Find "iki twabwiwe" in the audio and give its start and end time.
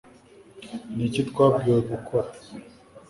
1.07-1.79